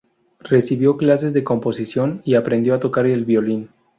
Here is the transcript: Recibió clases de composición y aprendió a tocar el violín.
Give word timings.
Recibió 0.39 0.97
clases 0.97 1.31
de 1.31 1.43
composición 1.43 2.23
y 2.25 2.33
aprendió 2.33 2.73
a 2.73 2.79
tocar 2.79 3.05
el 3.05 3.23
violín. 3.23 3.69